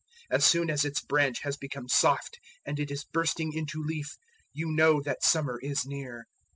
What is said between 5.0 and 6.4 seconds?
that summer is near.